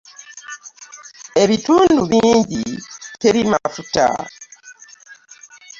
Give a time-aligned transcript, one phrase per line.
[1.41, 2.63] Ebitundu bingi
[3.21, 4.07] teri mafuta.